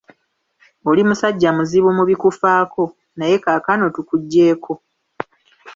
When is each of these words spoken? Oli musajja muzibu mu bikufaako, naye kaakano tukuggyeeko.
Oli 0.89 1.01
musajja 1.09 1.49
muzibu 1.57 1.89
mu 1.97 2.03
bikufaako, 2.09 2.83
naye 3.17 3.35
kaakano 3.45 3.85
tukuggyeeko. 3.95 4.71